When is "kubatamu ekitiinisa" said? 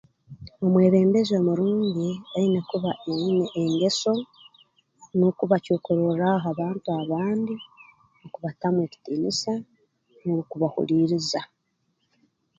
8.33-9.53